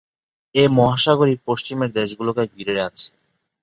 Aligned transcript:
এ 0.55 0.63
মহাসাগরই 0.69 1.35
পশ্চিমের 1.47 1.89
দেশগুলোকে 1.91 2.43
ঘিরে 2.53 2.75
আছে। 2.87 3.07